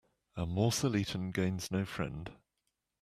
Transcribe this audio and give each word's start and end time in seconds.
A 0.35 0.47
morsel 0.47 0.95
eaten 0.95 1.29
gains 1.29 1.69
no 1.69 1.85
friend 1.85 2.31